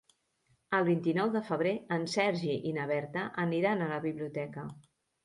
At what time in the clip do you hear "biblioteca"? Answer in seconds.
4.07-4.65